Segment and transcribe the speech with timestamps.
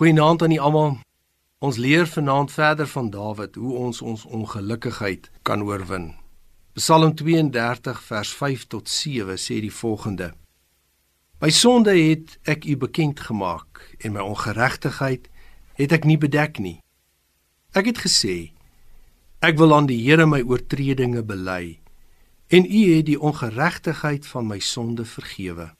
[0.00, 0.94] Goeienaand aan almal.
[1.58, 6.14] Ons leer vanaand verder van Dawid hoe ons ons ongelukkigheid kan oorwin.
[6.72, 10.30] Psalm 32 vers 5 tot 7 sê die volgende:
[11.44, 15.28] My sonde het ek u bekend gemaak en my ongeregtigheid
[15.76, 16.78] het ek nie bedek nie.
[17.76, 18.54] Ek het gesê:
[19.44, 21.76] Ek wil aan die Here my oortredinge bely
[22.48, 25.74] en u het die ongeregtigheid van my sonde vergewe.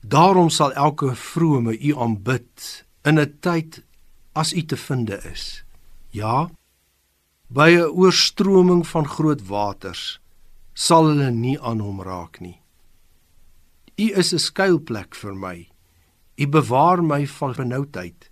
[0.00, 3.82] Daarom sal elke vrome u aanbid in 'n tyd
[4.34, 5.64] as u te vinde is.
[6.10, 6.50] Ja,
[7.48, 10.20] by 'n oorstroming van groot waters
[10.74, 12.60] sal hulle nie aan hom raak nie.
[13.96, 15.68] U is 'n skuilplek vir my.
[16.36, 18.30] U bewaar my van benoudheid.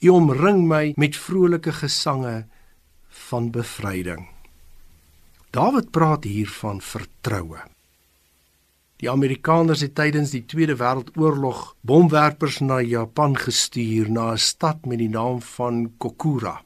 [0.00, 2.46] U omring my met vrolike gesange
[3.08, 4.28] van bevryding.
[5.50, 7.60] Dawid praat hier van vertroue.
[9.00, 14.98] Die Amerikaners het tydens die Tweede Wêreldoorlog bomwerpers na Japan gestuur na 'n stad met
[14.98, 16.60] die naam van Kokura.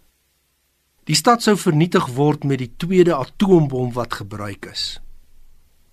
[1.04, 5.00] Die stad sou vernietig word met die tweede atoombom wat gebruik is.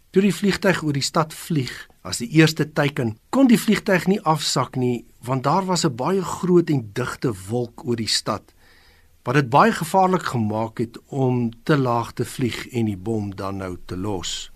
[0.10, 4.22] Toe die vliegtyg oor die stad vlieg, as die eerste teiken, kon die vliegtyg nie
[4.22, 8.44] afsak nie want daar was 'n baie groot en digte wolk oor die stad
[9.24, 13.58] wat dit baie gevaarlik gemaak het om te laag te vlieg en die bom dan
[13.58, 14.52] nou te los.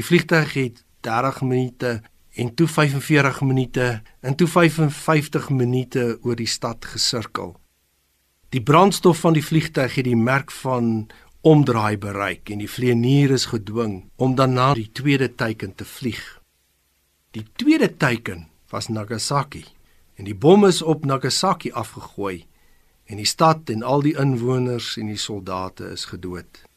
[0.00, 1.88] Die vliegtuig het 30 minute
[2.32, 7.50] en toe 45 minute en toe 55 minute oor die stad gesirkel.
[8.48, 11.10] Die brandstof van die vliegtuig het die merk van
[11.44, 16.24] omdraai bereik en die vlieënier is gedwing om dan na die tweede teiken te vlieg.
[17.36, 19.66] Die tweede teiken was Nagasaki
[20.16, 22.46] en die bom is op Nagasaki afgegooi
[23.04, 26.69] en die stad en al die inwoners en die soldate is gedood.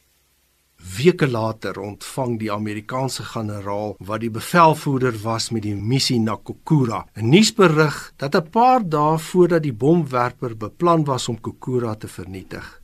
[0.83, 7.05] Weke later ontvang die Amerikaanse generaal wat die bevelvoerder was met die missie na Kokura
[7.15, 12.81] 'n nuusberig dat 'n paar dae voordat die bomwerper beplan was om Kokura te vernietig,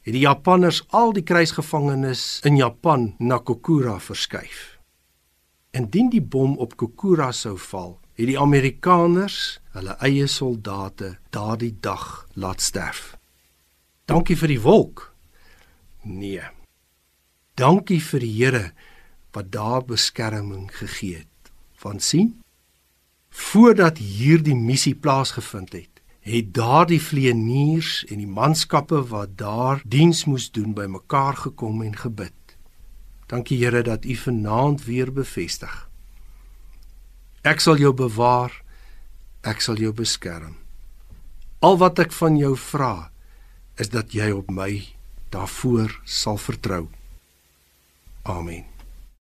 [0.00, 4.78] het die Japanners al die kruisgevangenes in Japan na Kokura verskuif.
[5.70, 12.26] Indien die bom op Kokura sou val, het die Amerikaners hulle eie soldate daardie dag
[12.32, 13.16] laat sterf.
[14.04, 15.14] Dankie vir die wolk.
[16.02, 16.61] Nee.
[17.62, 18.62] Dankie vir die Here
[19.36, 21.50] wat daar beskerming gegee het.
[21.78, 22.40] Van sien?
[23.30, 30.48] Voordat hierdie missie plaasgevind het, het daardie vlieëniers en die manskappe wat daar diens moes
[30.50, 32.34] doen bymekaar gekom en gebid.
[33.30, 35.76] Dankie Here dat U vanaand weer bevestig.
[37.46, 38.58] Ek sal jou bewaar.
[39.46, 40.58] Ek sal jou beskerm.
[41.62, 43.12] Al wat ek van jou vra,
[43.78, 44.82] is dat jy op my
[45.30, 46.88] daarvoor sal vertrou.
[48.24, 48.71] Amen.